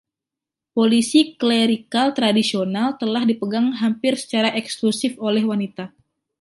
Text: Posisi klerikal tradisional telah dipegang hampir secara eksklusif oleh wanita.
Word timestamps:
Posisi 0.77 1.21
klerikal 1.41 2.09
tradisional 2.19 2.89
telah 3.01 3.21
dipegang 3.29 3.67
hampir 3.81 4.13
secara 4.21 4.49
eksklusif 4.61 5.11
oleh 5.27 5.43
wanita. 5.51 5.85